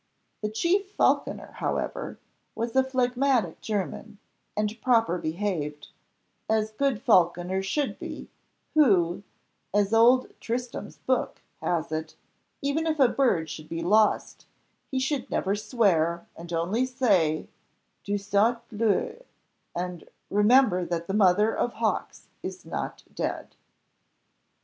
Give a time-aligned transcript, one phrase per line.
[0.41, 2.17] The chief falconer, however,
[2.55, 4.17] was a phlegmatic German,
[4.57, 5.89] and proper behaved,
[6.49, 8.27] as good falconers should be,
[8.73, 9.21] who,
[9.75, 12.15] as "Old Tristram's booke" has it,
[12.63, 14.47] even if a bird should be lost,
[14.89, 17.47] he should never swear, and only say,
[18.03, 19.21] "Dieu soit loué,"
[19.75, 23.55] and "remember that the mother of hawks is not dead."